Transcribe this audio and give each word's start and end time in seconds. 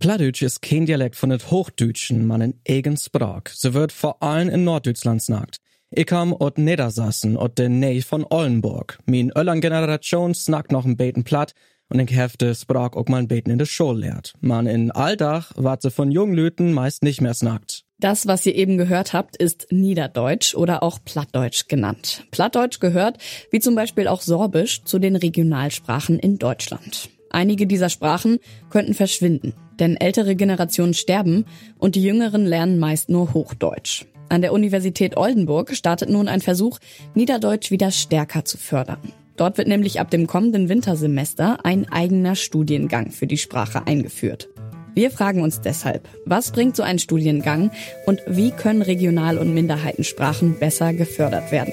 Plattdeutsch 0.00 0.42
ist 0.42 0.62
kein 0.62 0.86
Dialekt 0.86 1.16
von 1.16 1.32
het 1.32 1.50
Hochdeutschen, 1.50 2.24
man 2.24 2.40
in 2.40 2.54
eigen 2.68 2.96
Sprach. 2.96 3.48
Sie 3.52 3.74
wird 3.74 3.90
vor 3.90 4.22
allem 4.22 4.48
in 4.48 4.62
Norddeutschland 4.62 5.20
snackt. 5.20 5.56
Ich 5.90 6.06
kam 6.06 6.32
aus 6.32 6.52
Niedersassen, 6.54 7.36
aus 7.36 7.50
der 7.56 7.68
Nähe 7.68 8.02
von 8.02 8.24
Ollenburg. 8.30 9.00
Min 9.06 9.32
Öllern 9.36 9.60
Generation 9.60 10.34
snackt 10.34 10.70
noch 10.70 10.84
ein 10.84 10.96
Beten 10.96 11.24
platt 11.24 11.52
und 11.88 11.98
ich 11.98 12.16
hefte 12.16 12.54
Sprach 12.54 12.92
auch 12.92 13.08
mal 13.08 13.16
ein 13.16 13.26
Beten 13.26 13.50
in 13.50 13.58
der 13.58 13.66
Schule 13.66 14.02
lehrt. 14.02 14.34
Man 14.40 14.68
in 14.68 14.92
Alldach 14.92 15.50
wart 15.56 15.82
sie 15.82 15.90
von 15.90 16.12
Junglüten 16.12 16.72
meist 16.72 17.02
nicht 17.02 17.20
mehr 17.20 17.34
snackt. 17.34 17.82
Das, 17.98 18.28
was 18.28 18.46
ihr 18.46 18.54
eben 18.54 18.78
gehört 18.78 19.12
habt, 19.12 19.36
ist 19.36 19.66
Niederdeutsch 19.72 20.54
oder 20.54 20.84
auch 20.84 21.00
Plattdeutsch 21.04 21.66
genannt. 21.66 22.24
Plattdeutsch 22.30 22.78
gehört, 22.78 23.18
wie 23.50 23.58
zum 23.58 23.74
Beispiel 23.74 24.06
auch 24.06 24.20
Sorbisch, 24.20 24.84
zu 24.84 25.00
den 25.00 25.16
Regionalsprachen 25.16 26.20
in 26.20 26.38
Deutschland. 26.38 27.10
Einige 27.30 27.66
dieser 27.66 27.88
Sprachen 27.88 28.38
könnten 28.70 28.94
verschwinden, 28.94 29.54
denn 29.78 29.96
ältere 29.96 30.36
Generationen 30.36 30.94
sterben 30.94 31.44
und 31.78 31.94
die 31.94 32.02
jüngeren 32.02 32.44
lernen 32.44 32.78
meist 32.78 33.08
nur 33.08 33.34
Hochdeutsch. 33.34 34.06
An 34.28 34.42
der 34.42 34.52
Universität 34.52 35.16
Oldenburg 35.16 35.74
startet 35.74 36.10
nun 36.10 36.28
ein 36.28 36.40
Versuch, 36.40 36.78
Niederdeutsch 37.14 37.70
wieder 37.70 37.90
stärker 37.90 38.44
zu 38.44 38.58
fördern. 38.58 38.98
Dort 39.36 39.56
wird 39.56 39.68
nämlich 39.68 40.00
ab 40.00 40.10
dem 40.10 40.26
kommenden 40.26 40.68
Wintersemester 40.68 41.64
ein 41.64 41.90
eigener 41.90 42.34
Studiengang 42.34 43.12
für 43.12 43.26
die 43.26 43.38
Sprache 43.38 43.86
eingeführt. 43.86 44.48
Wir 44.94 45.12
fragen 45.12 45.42
uns 45.42 45.60
deshalb, 45.60 46.08
was 46.24 46.50
bringt 46.50 46.74
so 46.74 46.82
ein 46.82 46.98
Studiengang 46.98 47.70
und 48.06 48.20
wie 48.26 48.50
können 48.50 48.82
Regional- 48.82 49.38
und 49.38 49.54
Minderheitensprachen 49.54 50.58
besser 50.58 50.92
gefördert 50.92 51.52
werden? 51.52 51.72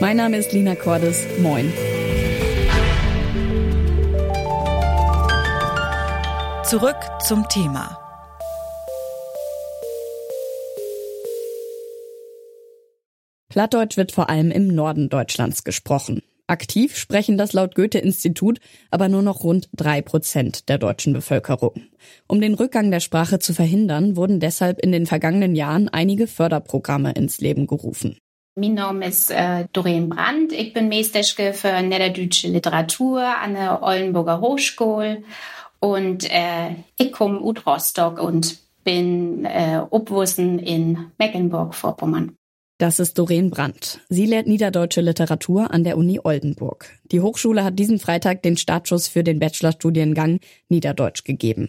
Mein 0.00 0.16
Name 0.16 0.38
ist 0.38 0.52
Lina 0.52 0.74
Cordes. 0.74 1.22
Moin. 1.42 1.70
Zurück 6.72 6.96
zum 7.20 7.46
Thema. 7.50 7.98
Plattdeutsch 13.50 13.98
wird 13.98 14.12
vor 14.12 14.30
allem 14.30 14.50
im 14.50 14.68
Norden 14.68 15.10
Deutschlands 15.10 15.64
gesprochen. 15.64 16.22
Aktiv 16.46 16.96
sprechen 16.96 17.36
das 17.36 17.52
laut 17.52 17.74
Goethe-Institut 17.74 18.58
aber 18.90 19.10
nur 19.10 19.20
noch 19.20 19.44
rund 19.44 19.68
drei 19.74 20.00
Prozent 20.00 20.70
der 20.70 20.78
deutschen 20.78 21.12
Bevölkerung. 21.12 21.74
Um 22.26 22.40
den 22.40 22.54
Rückgang 22.54 22.90
der 22.90 23.00
Sprache 23.00 23.38
zu 23.38 23.52
verhindern, 23.52 24.16
wurden 24.16 24.40
deshalb 24.40 24.78
in 24.78 24.92
den 24.92 25.04
vergangenen 25.04 25.54
Jahren 25.54 25.90
einige 25.90 26.26
Förderprogramme 26.26 27.12
ins 27.12 27.38
Leben 27.38 27.66
gerufen. 27.66 28.16
Mein 28.54 28.74
Name 28.74 29.06
ist 29.06 29.30
äh, 29.30 29.66
Doreen 29.74 30.08
Brandt. 30.08 30.52
Ich 30.52 30.72
bin 30.72 30.88
Meisterschke 30.88 31.52
für 31.52 31.82
Niederdeutsche 31.82 32.48
Literatur 32.48 33.22
an 33.22 33.52
der 33.52 33.82
Oldenburger 33.82 34.40
Hochschule 34.40 35.22
und 35.82 36.30
äh, 36.30 36.76
ich 36.96 37.12
komme 37.12 37.40
aus 37.40 37.66
Rostock 37.66 38.22
und 38.22 38.58
bin 38.84 39.44
äh, 39.44 39.80
Obwussen 39.90 40.58
in 40.60 41.06
Mecklenburg-Vorpommern. 41.18 42.36
Das 42.78 43.00
ist 43.00 43.18
Doreen 43.18 43.50
Brandt. 43.50 44.00
Sie 44.08 44.26
lehrt 44.26 44.46
niederdeutsche 44.46 45.00
Literatur 45.00 45.72
an 45.72 45.84
der 45.84 45.96
Uni 45.96 46.20
Oldenburg. 46.22 46.88
Die 47.10 47.20
Hochschule 47.20 47.64
hat 47.64 47.78
diesen 47.78 47.98
Freitag 47.98 48.42
den 48.42 48.56
Startschuss 48.56 49.08
für 49.08 49.24
den 49.24 49.40
Bachelorstudiengang 49.40 50.38
Niederdeutsch 50.68 51.24
gegeben. 51.24 51.68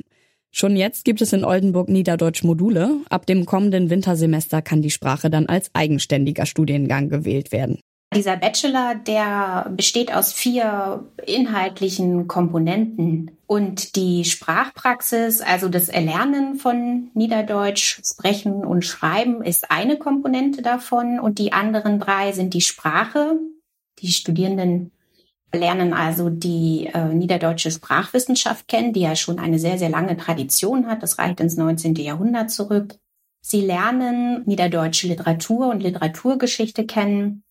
Schon 0.52 0.76
jetzt 0.76 1.06
gibt 1.06 1.22
es 1.22 1.34
in 1.34 1.44
Oldenburg 1.44 1.90
Niederdeutsch-Module. 1.90 3.00
Ab 3.10 3.26
dem 3.26 3.46
kommenden 3.46 3.90
Wintersemester 3.90 4.62
kann 4.62 4.84
die 4.84 4.92
Sprache 4.92 5.32
dann 5.32 5.48
als 5.48 5.72
eigenständiger 5.74 6.46
Studiengang 6.46 7.10
gewählt 7.10 7.52
werden. 7.52 7.80
Dieser 8.16 8.38
Bachelor, 8.38 8.96
der 8.96 9.72
besteht 9.76 10.14
aus 10.14 10.32
vier 10.34 11.06
inhaltlichen 11.26 12.28
Komponenten. 12.28 13.32
Und 13.46 13.96
die 13.96 14.26
Sprachpraxis, 14.26 15.42
also 15.42 15.70
das 15.70 15.90
Erlernen 15.90 16.56
von 16.56 17.12
Niederdeutsch, 17.14 18.02
Sprechen 18.04 18.66
und 18.66 18.84
Schreiben, 18.86 19.44
ist 19.44 19.70
eine 19.70 19.98
Komponente 19.98 20.62
davon. 20.62 21.20
Und 21.20 21.40
die 21.40 21.54
anderen 21.54 22.00
drei 22.00 22.32
sind 22.32 22.54
die 22.54 22.62
Sprache. 22.62 23.38
Die 24.00 24.12
Studierenden 24.12 24.92
lernen 25.54 25.94
also 25.94 26.30
die 26.30 26.90
äh, 26.94 27.14
niederdeutsche 27.14 27.72
Sprachwissenschaft 27.72 28.68
kennen, 28.68 28.94
die 28.94 29.02
ja 29.02 29.16
schon 29.16 29.40
eine 29.40 29.60
sehr, 29.60 29.78
sehr 29.78 29.90
lange 29.90 30.18
Tradition 30.18 30.88
hat. 30.88 31.04
Das 31.04 31.20
reicht 31.20 31.40
ins 31.40 31.58
19. 31.58 31.96
Jahrhundert 31.96 32.50
zurück. 32.50 32.96
Sie 33.42 33.62
lernen 33.62 34.44
niederdeutsche 34.46 35.08
Literatur 35.08 35.68
und 35.68 35.84
Literaturgeschichte 35.84 36.86
kennen. 36.86 37.44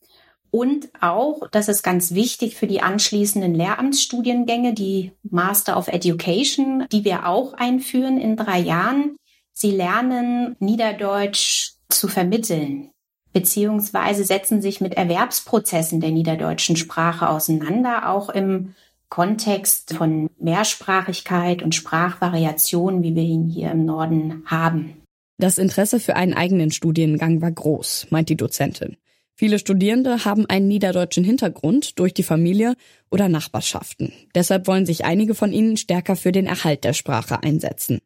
Und 0.54 0.90
auch, 1.00 1.48
das 1.50 1.68
ist 1.68 1.82
ganz 1.82 2.12
wichtig 2.12 2.56
für 2.56 2.66
die 2.66 2.82
anschließenden 2.82 3.54
Lehramtsstudiengänge, 3.54 4.74
die 4.74 5.12
Master 5.22 5.78
of 5.78 5.88
Education, 5.88 6.84
die 6.92 7.06
wir 7.06 7.26
auch 7.26 7.54
einführen 7.54 8.20
in 8.20 8.36
drei 8.36 8.58
Jahren. 8.58 9.16
Sie 9.54 9.70
lernen 9.70 10.54
Niederdeutsch 10.58 11.72
zu 11.88 12.06
vermitteln, 12.06 12.90
beziehungsweise 13.32 14.24
setzen 14.24 14.60
sich 14.60 14.82
mit 14.82 14.92
Erwerbsprozessen 14.92 16.00
der 16.00 16.10
niederdeutschen 16.10 16.76
Sprache 16.76 17.30
auseinander, 17.30 18.10
auch 18.10 18.28
im 18.28 18.74
Kontext 19.08 19.94
von 19.94 20.28
Mehrsprachigkeit 20.38 21.62
und 21.62 21.74
Sprachvariation, 21.74 23.02
wie 23.02 23.14
wir 23.14 23.22
ihn 23.22 23.48
hier 23.48 23.70
im 23.70 23.86
Norden 23.86 24.42
haben. 24.44 24.98
Das 25.38 25.56
Interesse 25.56 25.98
für 25.98 26.14
einen 26.14 26.34
eigenen 26.34 26.70
Studiengang 26.70 27.40
war 27.40 27.52
groß, 27.52 28.08
meint 28.10 28.28
die 28.28 28.36
Dozentin. 28.36 28.98
Viele 29.34 29.58
Studierende 29.58 30.24
haben 30.24 30.46
einen 30.46 30.68
niederdeutschen 30.68 31.24
Hintergrund 31.24 31.98
durch 31.98 32.14
die 32.14 32.22
Familie 32.22 32.74
oder 33.10 33.28
Nachbarschaften. 33.28 34.12
Deshalb 34.34 34.66
wollen 34.66 34.86
sich 34.86 35.04
einige 35.04 35.34
von 35.34 35.52
ihnen 35.52 35.76
stärker 35.76 36.16
für 36.16 36.32
den 36.32 36.46
Erhalt 36.46 36.84
der 36.84 36.92
Sprache 36.92 37.42
einsetzen. 37.42 38.00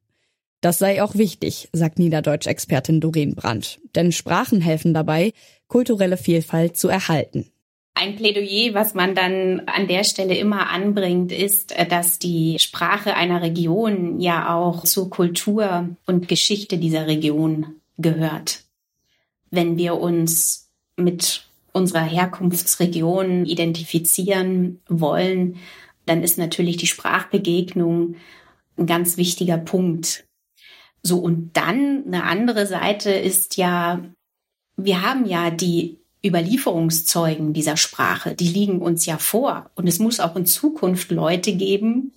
Das 0.61 0.79
sei 0.79 1.03
auch 1.03 1.15
wichtig, 1.15 1.69
sagt 1.73 1.99
Niederdeutsch-Expertin 1.99 3.01
Doreen 3.01 3.35
Brandt, 3.35 3.79
denn 3.95 4.13
Sprachen 4.13 4.61
helfen 4.61 4.95
dabei, 4.95 5.33
kulturelle 5.69 6.17
Vielfalt 6.17 6.77
zu 6.77 6.89
erhalten. 6.89 7.47
Ein 7.95 8.17
Plädoyer, 8.17 8.75
was 8.75 8.95
man 8.95 9.15
dann 9.15 9.63
an 9.67 9.89
der 9.89 10.05
Stelle 10.05 10.37
immer 10.37 10.69
anbringt, 10.71 11.33
ist, 11.33 11.75
dass 11.89 12.19
die 12.19 12.59
Sprache 12.59 13.15
einer 13.15 13.43
Region 13.43 14.21
ja 14.21 14.55
auch 14.55 14.85
zur 14.85 15.09
Kultur 15.09 15.89
und 16.05 16.29
Geschichte 16.29 16.79
dieser 16.79 17.07
Region 17.07 17.77
gehört. 17.97 18.65
Wenn 19.51 19.79
wir 19.79 19.95
uns 19.95 20.66
mit 20.97 21.47
unserer 21.73 22.03
Herkunftsregion 22.03 23.45
identifizieren 23.45 24.81
wollen, 24.89 25.57
dann 26.07 26.23
ist 26.23 26.39
natürlich 26.39 26.77
die 26.77 26.87
Sprachbegegnung 26.87 28.17
ein 28.79 28.87
ganz 28.87 29.17
wichtiger 29.17 29.59
Punkt. 29.59 30.25
So, 31.03 31.19
und 31.19 31.57
dann 31.57 32.05
eine 32.07 32.25
andere 32.25 32.67
Seite 32.67 33.11
ist 33.11 33.57
ja, 33.57 34.05
wir 34.77 35.03
haben 35.03 35.27
ja 35.27 35.51
die 35.51 35.99
Überlieferungszeugen 36.25 37.53
dieser 37.53 37.77
Sprache, 37.77 38.35
die 38.35 38.49
liegen 38.49 38.81
uns 38.81 39.07
ja 39.07 39.19
vor. 39.19 39.71
Und 39.75 39.87
es 39.87 39.99
muss 39.99 40.21
auch 40.21 40.35
in 40.37 40.47
Zukunft 40.47 41.11
Leute 41.11 41.55
geben, 41.55 42.13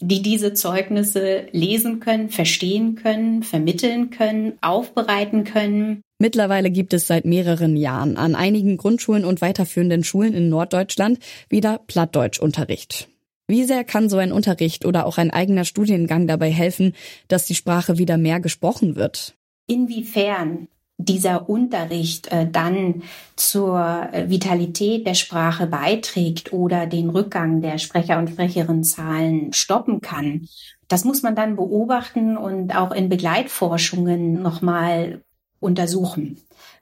die 0.00 0.22
diese 0.22 0.52
Zeugnisse 0.54 1.46
lesen 1.52 2.00
können, 2.00 2.28
verstehen 2.30 2.96
können, 2.96 3.42
vermitteln 3.42 4.10
können, 4.10 4.54
aufbereiten 4.60 5.44
können. 5.44 6.02
Mittlerweile 6.18 6.70
gibt 6.70 6.94
es 6.94 7.06
seit 7.06 7.24
mehreren 7.24 7.76
Jahren 7.76 8.16
an 8.16 8.34
einigen 8.34 8.76
Grundschulen 8.76 9.24
und 9.24 9.40
weiterführenden 9.40 10.04
Schulen 10.04 10.34
in 10.34 10.48
Norddeutschland 10.48 11.18
wieder 11.48 11.80
Plattdeutschunterricht. 11.86 13.08
Wie 13.48 13.64
sehr 13.64 13.84
kann 13.84 14.08
so 14.08 14.16
ein 14.16 14.32
Unterricht 14.32 14.84
oder 14.84 15.06
auch 15.06 15.18
ein 15.18 15.30
eigener 15.30 15.64
Studiengang 15.64 16.26
dabei 16.26 16.50
helfen, 16.50 16.94
dass 17.28 17.46
die 17.46 17.54
Sprache 17.54 17.96
wieder 17.98 18.18
mehr 18.18 18.40
gesprochen 18.40 18.96
wird? 18.96 19.34
Inwiefern 19.68 20.68
dieser 20.98 21.48
Unterricht 21.48 22.32
äh, 22.32 22.48
dann 22.50 23.02
zur 23.36 24.08
äh, 24.12 24.30
Vitalität 24.30 25.06
der 25.06 25.14
Sprache 25.14 25.66
beiträgt 25.66 26.52
oder 26.52 26.86
den 26.86 27.10
Rückgang 27.10 27.60
der 27.60 27.78
Sprecher- 27.78 28.18
und 28.18 28.30
Sprecherinnenzahlen 28.30 29.52
stoppen 29.52 30.00
kann. 30.00 30.48
Das 30.88 31.04
muss 31.04 31.22
man 31.22 31.34
dann 31.34 31.56
beobachten 31.56 32.36
und 32.36 32.74
auch 32.74 32.92
in 32.92 33.08
Begleitforschungen 33.08 34.40
nochmal 34.40 35.22
untersuchen. 35.60 36.38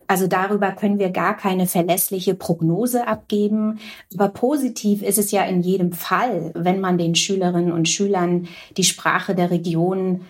Also 0.06 0.26
darüber 0.26 0.72
können 0.72 0.98
wir 0.98 1.10
gar 1.10 1.36
keine 1.36 1.66
verlässliche 1.66 2.34
Prognose 2.34 3.06
abgeben. 3.08 3.78
Aber 4.12 4.28
positiv 4.28 5.02
ist 5.02 5.18
es 5.18 5.30
ja 5.30 5.44
in 5.44 5.62
jedem 5.62 5.92
Fall, 5.92 6.52
wenn 6.54 6.80
man 6.80 6.98
den 6.98 7.14
Schülerinnen 7.14 7.72
und 7.72 7.88
Schülern 7.88 8.48
die 8.76 8.84
Sprache 8.84 9.34
der 9.34 9.50
Region 9.50 10.22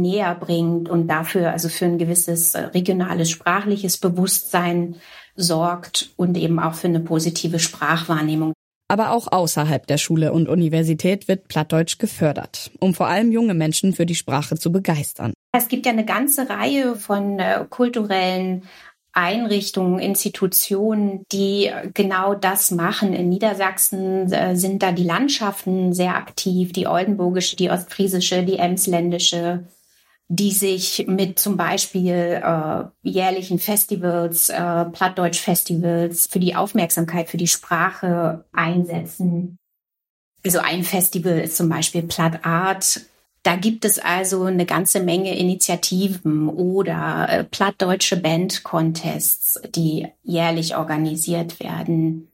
näher 0.00 0.34
bringt 0.34 0.88
und 0.88 1.08
dafür 1.08 1.50
also 1.50 1.68
für 1.68 1.84
ein 1.84 1.98
gewisses 1.98 2.54
äh, 2.54 2.60
regionales 2.66 3.30
sprachliches 3.30 3.98
Bewusstsein 3.98 4.96
sorgt 5.36 6.10
und 6.16 6.36
eben 6.36 6.58
auch 6.58 6.74
für 6.74 6.88
eine 6.88 7.00
positive 7.00 7.58
Sprachwahrnehmung. 7.58 8.52
Aber 8.88 9.12
auch 9.12 9.30
außerhalb 9.30 9.86
der 9.86 9.96
Schule 9.96 10.32
und 10.32 10.48
Universität 10.48 11.26
wird 11.26 11.48
Plattdeutsch 11.48 11.98
gefördert, 11.98 12.70
um 12.78 12.92
vor 12.92 13.06
allem 13.06 13.32
junge 13.32 13.54
Menschen 13.54 13.94
für 13.94 14.04
die 14.04 14.14
Sprache 14.14 14.56
zu 14.56 14.70
begeistern. 14.70 15.32
Es 15.52 15.68
gibt 15.68 15.86
ja 15.86 15.92
eine 15.92 16.04
ganze 16.04 16.48
Reihe 16.50 16.96
von 16.96 17.38
äh, 17.38 17.64
kulturellen 17.68 18.64
Einrichtungen, 19.12 19.98
Institutionen, 19.98 21.24
die 21.32 21.70
genau 21.92 22.34
das 22.34 22.70
machen. 22.70 23.12
In 23.12 23.28
Niedersachsen 23.28 24.32
äh, 24.32 24.56
sind 24.56 24.82
da 24.82 24.92
die 24.92 25.04
Landschaften 25.04 25.92
sehr 25.92 26.16
aktiv, 26.16 26.72
die 26.72 26.86
oldenburgische, 26.86 27.56
die 27.56 27.70
ostfriesische, 27.70 28.42
die 28.42 28.56
emsländische, 28.56 29.64
die 30.34 30.52
sich 30.52 31.04
mit 31.08 31.38
zum 31.38 31.58
Beispiel 31.58 32.40
äh, 32.42 32.84
jährlichen 33.02 33.58
Festivals, 33.58 34.48
äh, 34.48 34.86
Plattdeutsch-Festivals 34.86 36.26
für 36.26 36.40
die 36.40 36.56
Aufmerksamkeit 36.56 37.28
für 37.28 37.36
die 37.36 37.46
Sprache 37.46 38.46
einsetzen. 38.50 39.58
Also 40.42 40.60
ein 40.60 40.84
Festival 40.84 41.38
ist 41.38 41.58
zum 41.58 41.68
Beispiel 41.68 42.04
Platt 42.04 42.46
Art. 42.46 43.02
Da 43.42 43.56
gibt 43.56 43.84
es 43.84 43.98
also 43.98 44.44
eine 44.44 44.64
ganze 44.64 45.00
Menge 45.00 45.36
Initiativen 45.36 46.48
oder 46.48 47.28
äh, 47.28 47.44
plattdeutsche 47.44 48.16
Band-Contests, 48.16 49.60
die 49.74 50.08
jährlich 50.22 50.76
organisiert 50.76 51.60
werden. 51.60 52.31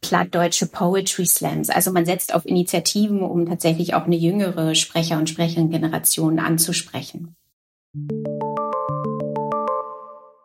Plattdeutsche 0.00 0.66
Poetry 0.66 1.26
Slams. 1.26 1.70
Also 1.70 1.92
man 1.92 2.06
setzt 2.06 2.34
auf 2.34 2.46
Initiativen, 2.46 3.22
um 3.22 3.46
tatsächlich 3.46 3.94
auch 3.94 4.04
eine 4.04 4.16
jüngere 4.16 4.74
Sprecher- 4.74 5.18
und 5.18 5.28
Sprecherinnengeneration 5.28 6.38
anzusprechen. 6.38 7.34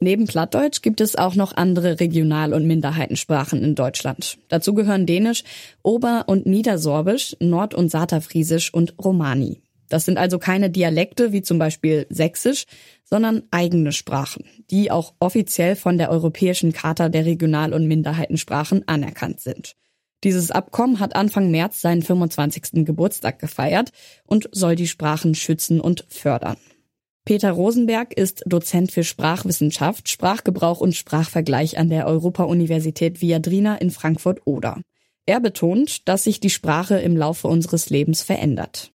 Neben 0.01 0.27
Plattdeutsch 0.27 0.81
gibt 0.81 1.01
es 1.01 1.15
auch 1.15 1.35
noch 1.35 1.55
andere 1.55 1.99
Regional- 1.99 2.53
und 2.53 2.67
Minderheitensprachen 2.67 3.63
in 3.63 3.75
Deutschland. 3.75 4.37
Dazu 4.49 4.73
gehören 4.73 5.07
Dänisch, 5.07 5.43
Ober- 5.81 6.25
und 6.27 6.45
Niedersorbisch, 6.45 7.35
Nord- 7.39 7.73
und 7.73 7.89
Saterfriesisch 7.89 8.73
und 8.73 8.93
Romani. 9.03 9.61
Das 9.89 10.05
sind 10.05 10.17
also 10.17 10.39
keine 10.39 10.69
Dialekte 10.69 11.31
wie 11.31 11.41
zum 11.41 11.59
Beispiel 11.59 12.07
Sächsisch, 12.09 12.65
sondern 13.03 13.43
eigene 13.51 13.91
Sprachen, 13.91 14.45
die 14.71 14.91
auch 14.91 15.13
offiziell 15.19 15.75
von 15.75 15.97
der 15.97 16.09
Europäischen 16.09 16.73
Charta 16.73 17.09
der 17.09 17.25
Regional- 17.25 17.73
und 17.73 17.87
Minderheitensprachen 17.87 18.87
anerkannt 18.87 19.39
sind. 19.39 19.75
Dieses 20.23 20.49
Abkommen 20.49 20.99
hat 20.99 21.15
Anfang 21.15 21.51
März 21.51 21.81
seinen 21.81 22.01
25. 22.01 22.83
Geburtstag 22.85 23.37
gefeiert 23.39 23.91
und 24.25 24.49
soll 24.51 24.75
die 24.75 24.87
Sprachen 24.87 25.35
schützen 25.35 25.79
und 25.79 26.05
fördern. 26.09 26.57
Peter 27.25 27.51
Rosenberg 27.51 28.13
ist 28.13 28.43
Dozent 28.45 28.91
für 28.91 29.03
Sprachwissenschaft, 29.03 30.09
Sprachgebrauch 30.09 30.79
und 30.79 30.95
Sprachvergleich 30.95 31.77
an 31.77 31.89
der 31.89 32.07
Europa-Universität 32.07 33.21
Viadrina 33.21 33.75
in 33.75 33.89
Frankfurt-Oder. 33.91 34.81
Er 35.25 35.39
betont, 35.39 36.07
dass 36.07 36.23
sich 36.23 36.39
die 36.39 36.51
Sprache 36.51 36.99
im 36.99 37.17
Laufe 37.17 37.47
unseres 37.47 37.89
Lebens 37.89 38.21
verändert. 38.21 38.91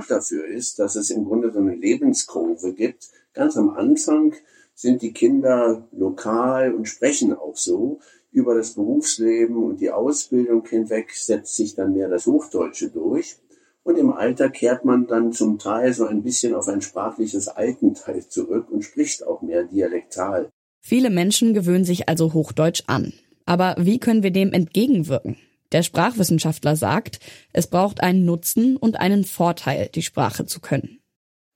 Grund 0.00 0.10
dafür 0.10 0.46
ist, 0.46 0.78
dass 0.78 0.96
es 0.96 1.10
im 1.10 1.24
Grunde 1.24 1.52
so 1.52 1.58
eine 1.58 1.74
Lebenskurve 1.74 2.72
gibt. 2.72 3.10
Ganz 3.34 3.56
am 3.56 3.70
Anfang 3.70 4.34
sind 4.74 5.02
die 5.02 5.12
Kinder 5.12 5.86
lokal 5.92 6.74
und 6.74 6.86
sprechen 6.86 7.34
auch 7.34 7.56
so. 7.56 8.00
Über 8.32 8.54
das 8.54 8.74
Berufsleben 8.74 9.56
und 9.56 9.80
die 9.80 9.90
Ausbildung 9.90 10.64
hinweg 10.66 11.12
setzt 11.12 11.56
sich 11.56 11.74
dann 11.74 11.92
mehr 11.92 12.08
das 12.08 12.26
Hochdeutsche 12.26 12.88
durch. 12.88 13.36
Und 13.82 13.98
im 13.98 14.12
Alter 14.12 14.48
kehrt 14.48 14.84
man 14.84 15.06
dann 15.06 15.32
zum 15.32 15.58
Teil 15.58 15.92
so 15.92 16.06
ein 16.06 16.22
bisschen 16.22 16.54
auf 16.54 16.68
ein 16.68 16.80
sprachliches 16.80 17.48
Altenteil 17.48 18.26
zurück 18.26 18.70
und 18.70 18.82
spricht 18.82 19.26
auch 19.26 19.42
mehr 19.42 19.64
dialektal. 19.64 20.48
Viele 20.80 21.10
Menschen 21.10 21.54
gewöhnen 21.54 21.84
sich 21.84 22.08
also 22.08 22.32
Hochdeutsch 22.32 22.84
an. 22.86 23.12
Aber 23.46 23.74
wie 23.78 23.98
können 23.98 24.22
wir 24.22 24.30
dem 24.30 24.52
entgegenwirken? 24.52 25.36
Der 25.72 25.82
Sprachwissenschaftler 25.82 26.76
sagt, 26.76 27.20
es 27.52 27.68
braucht 27.68 28.02
einen 28.02 28.24
Nutzen 28.24 28.76
und 28.76 28.98
einen 28.98 29.24
Vorteil, 29.24 29.88
die 29.94 30.02
Sprache 30.02 30.46
zu 30.46 30.60
können. 30.60 31.00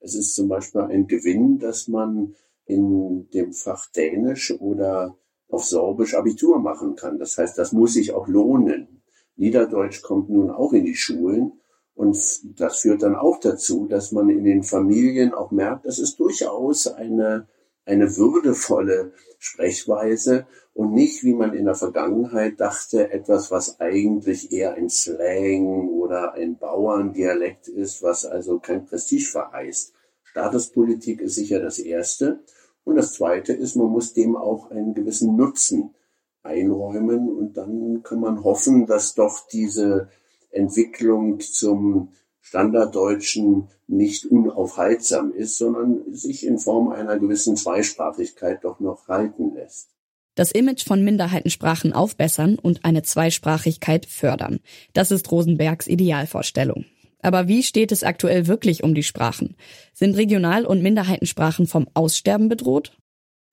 Es 0.01 0.15
ist 0.15 0.35
zum 0.35 0.49
Beispiel 0.49 0.83
ein 0.83 1.07
Gewinn, 1.07 1.59
dass 1.59 1.89
man 1.89 2.35
in 2.67 3.29
dem 3.31 3.53
Fach 3.53 3.91
Dänisch 3.91 4.53
oder 4.53 5.17
auf 5.49 5.65
Sorbisch 5.65 6.15
Abitur 6.15 6.59
machen 6.59 6.97
kann. 6.97 7.19
Das 7.19 7.39
heißt, 7.39 7.59
das 7.59 7.73
muss 7.73 7.95
sich 7.95 8.13
auch 8.13 8.29
lohnen. 8.29 9.03
Niederdeutsch 9.37 10.03
kommt 10.03 10.31
nun 10.31 10.51
auch 10.51 10.73
in 10.73 10.85
die 10.85 10.95
Schulen 10.95 11.53
und 11.95 12.17
das 12.59 12.81
führt 12.81 13.03
dann 13.03 13.15
auch 13.15 13.39
dazu, 13.39 13.87
dass 13.87 14.13
man 14.13 14.29
in 14.29 14.45
den 14.45 14.63
Familien 14.63 15.33
auch 15.33 15.51
merkt, 15.51 15.87
das 15.87 15.99
ist 15.99 16.19
durchaus 16.19 16.87
eine, 16.87 17.47
eine 17.87 18.17
würdevolle 18.17 19.13
Sprechweise 19.39 20.47
und 20.73 20.93
nicht, 20.93 21.23
wie 21.23 21.35
man 21.35 21.55
in 21.55 21.67
der 21.67 21.75
Vergangenheit 21.75 22.59
dachte, 22.61 23.11
etwas, 23.13 23.51
was 23.51 23.81
eigentlich 23.81 24.53
eher 24.53 24.75
ein 24.75 24.89
Slang 24.89 25.89
oder 25.89 26.33
ein 26.33 26.57
Bauerndialekt 26.59 27.69
ist, 27.69 28.03
was 28.03 28.25
also 28.25 28.59
kein 28.59 28.85
Prestige 28.85 29.27
verheißt. 29.27 29.93
Statuspolitik 30.25 31.21
ist 31.21 31.37
sicher 31.37 31.61
das 31.61 31.79
Erste. 31.79 32.41
Und 32.85 32.97
das 32.97 33.13
Zweite 33.15 33.53
ist, 33.53 33.77
man 33.77 33.87
muss 33.87 34.13
dem 34.13 34.37
auch 34.37 34.71
einen 34.71 34.95
gewissen 34.95 35.37
Nutzen 35.37 35.95
einräumen 36.43 37.29
und 37.29 37.57
dann 37.57 38.03
kann 38.03 38.21
man 38.21 38.45
hoffen, 38.45 38.87
dass 38.87 39.15
doch 39.15 39.47
diese 39.49 40.09
Entwicklung 40.51 41.41
zum 41.41 42.13
Standarddeutschen 42.45 43.69
nicht 43.87 44.27
unaufhaltsam 44.27 45.33
ist, 45.33 45.57
sondern 45.57 46.15
sich 46.15 46.47
in 46.47 46.59
Form 46.59 46.91
einer 46.91 47.19
gewissen 47.19 47.57
Zweisprachigkeit 47.57 48.63
doch 48.65 48.81
noch 48.81 49.09
halten 49.09 49.55
lässt. 49.55 49.89
Das 50.35 50.53
Image 50.53 50.85
von 50.85 51.03
Minderheitensprachen 51.03 51.95
aufbessern 51.95 52.59
und 52.59 52.85
eine 52.85 53.03
Zweisprachigkeit 53.03 54.05
fördern. 54.05 54.61
Das 54.93 55.11
ist 55.11 55.31
Rosenbergs 55.33 55.87
Idealvorstellung. 55.87 56.85
Aber 57.23 57.49
wie 57.49 57.63
steht 57.63 57.91
es 57.93 58.05
aktuell 58.05 58.47
wirklich 58.47 58.85
um 58.85 58.95
die 58.95 59.03
Sprachen? 59.03 59.57
Sind 59.95 60.15
Regional- 60.15 60.67
und 60.67 60.83
Minderheitensprachen 60.83 61.67
vom 61.67 61.89
Aussterben 61.95 62.51
bedroht? 62.51 62.95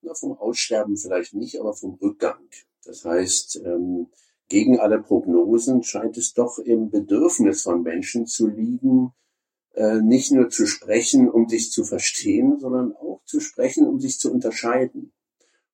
Na, 0.01 0.13
vom 0.13 0.38
Aussterben 0.38 0.97
vielleicht 0.97 1.33
nicht, 1.33 1.61
aber 1.61 1.73
vom 1.73 1.93
Rückgang. 2.01 2.43
Das 2.83 3.05
heißt, 3.05 3.61
ähm, 3.63 4.07
gegen 4.51 4.81
alle 4.81 5.01
Prognosen 5.01 5.81
scheint 5.81 6.18
es 6.18 6.33
doch 6.33 6.59
im 6.59 6.89
Bedürfnis 6.89 7.62
von 7.62 7.83
Menschen 7.83 8.27
zu 8.27 8.48
liegen, 8.48 9.13
äh, 9.75 10.01
nicht 10.01 10.33
nur 10.33 10.50
zu 10.50 10.65
sprechen, 10.65 11.30
um 11.30 11.48
sich 11.48 11.71
zu 11.71 11.86
verstehen, 11.86 12.59
sondern 12.59 12.94
auch 12.94 13.21
zu 13.24 13.39
sprechen, 13.39 13.88
um 13.88 14.01
sich 14.01 14.19
zu 14.19 14.30
unterscheiden. 14.30 15.13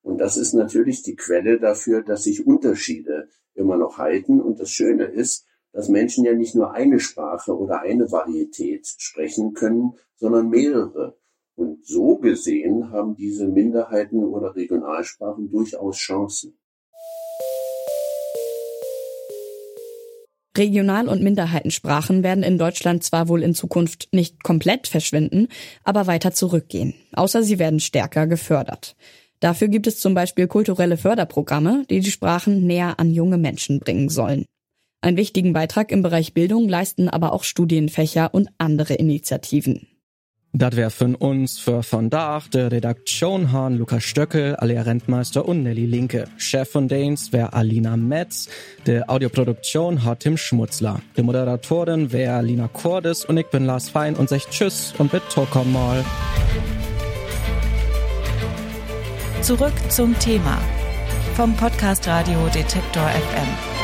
Und 0.03 0.19
das 0.19 0.38
ist 0.38 0.53
natürlich 0.53 1.01
die 1.01 1.15
Quelle 1.15 1.59
dafür, 1.59 2.03
dass 2.03 2.25
sich 2.25 2.45
Unterschiede 2.45 3.29
immer 3.56 3.77
noch 3.77 3.97
halten. 3.97 4.39
Und 4.39 4.59
das 4.59 4.69
Schöne 4.69 5.06
ist, 5.06 5.47
dass 5.74 5.89
Menschen 5.89 6.24
ja 6.24 6.35
nicht 6.35 6.53
nur 6.53 6.71
eine 6.74 7.00
Sprache 7.00 7.57
oder 7.57 7.81
eine 7.81 8.12
Varietät 8.12 8.85
sprechen 8.85 9.53
können, 9.56 9.94
sondern 10.18 10.50
mehrere. 10.50 11.18
Und 11.56 11.83
so 11.83 12.18
gesehen 12.18 12.91
haben 12.91 13.15
diese 13.15 13.47
Minderheiten 13.47 14.24
oder 14.24 14.56
Regionalsprachen 14.56 15.50
durchaus 15.50 15.97
Chancen. 15.97 16.59
Regional- 20.57 21.07
und 21.07 21.21
Minderheitensprachen 21.21 22.24
werden 22.24 22.44
in 22.44 22.57
Deutschland 22.57 23.04
zwar 23.04 23.27
wohl 23.27 23.44
in 23.44 23.54
Zukunft 23.54 24.09
nicht 24.12 24.44
komplett 24.44 24.88
verschwinden, 24.88 25.48
aber 25.83 26.07
weiter 26.07 26.33
zurückgehen, 26.33 26.94
außer 27.13 27.44
sie 27.44 27.59
werden 27.59 27.80
stärker 27.80 28.27
gefördert. 28.27 28.96
Dafür 29.39 29.67
gibt 29.67 29.88
es 29.88 30.00
zum 30.00 30.13
Beispiel 30.13 30.48
kulturelle 30.48 30.98
Förderprogramme, 30.98 31.86
die 31.89 32.00
die 32.00 32.12
Sprachen 32.12 32.65
näher 32.65 33.00
an 33.00 33.12
junge 33.12 33.38
Menschen 33.38 33.79
bringen 33.79 34.10
sollen. 34.10 34.46
Einen 35.01 35.17
wichtigen 35.17 35.53
Beitrag 35.53 35.91
im 35.91 36.01
Bereich 36.01 36.34
Bildung 36.34 36.67
leisten 36.67 37.08
aber 37.08 37.34
auch 37.34 37.43
Studienfächer 37.43 38.34
und 38.34 38.50
andere 38.58 38.96
Initiativen. 38.96 39.88
Das 40.59 40.75
wär 40.75 40.89
von 40.89 41.13
uns 41.13 41.59
für 41.59 41.83
von 41.83 42.09
Dach, 42.09 42.47
der 42.47 42.71
Redaktion 42.71 43.51
Han 43.51 43.77
Lukas 43.77 44.03
Stöckel, 44.03 44.55
Alia 44.55 44.81
Rentmeister 44.81 45.47
und 45.47 45.61
Nelly 45.61 45.85
Linke. 45.85 46.27
Chef 46.37 46.67
von 46.71 46.87
Danes 46.87 47.31
wär 47.31 47.53
Alina 47.53 47.95
Metz, 47.95 48.49
der 48.87 49.07
Audioproduktion 49.07 50.03
hat 50.03 50.21
Tim 50.21 50.35
Schmutzler. 50.35 50.99
Die 51.15 51.21
Moderatorin 51.21 52.11
wär 52.11 52.41
Lina 52.41 52.67
Cordes 52.69 53.23
und 53.23 53.37
ich 53.37 53.45
bin 53.47 53.65
Lars 53.65 53.89
Fein 53.89 54.15
und 54.15 54.29
sag 54.29 54.49
Tschüss 54.49 54.95
und 54.97 55.11
bitte 55.11 55.47
komm 55.51 55.73
mal. 55.73 56.03
Zurück 59.43 59.73
zum 59.89 60.17
Thema 60.17 60.57
vom 61.35 61.55
Podcast 61.55 62.07
Radio 62.07 62.47
Detektor 62.47 63.07
FM. 63.07 63.76